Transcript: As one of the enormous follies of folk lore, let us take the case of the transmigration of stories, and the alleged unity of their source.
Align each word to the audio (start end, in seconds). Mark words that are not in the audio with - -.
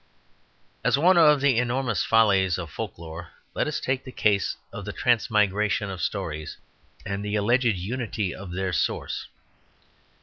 As 0.83 0.97
one 0.97 1.15
of 1.15 1.41
the 1.41 1.59
enormous 1.59 2.03
follies 2.03 2.57
of 2.57 2.71
folk 2.71 2.97
lore, 2.97 3.29
let 3.53 3.67
us 3.67 3.79
take 3.79 4.03
the 4.03 4.11
case 4.11 4.57
of 4.73 4.83
the 4.83 4.91
transmigration 4.91 5.91
of 5.91 6.01
stories, 6.01 6.57
and 7.05 7.23
the 7.23 7.35
alleged 7.35 7.77
unity 7.77 8.33
of 8.33 8.51
their 8.51 8.73
source. 8.73 9.27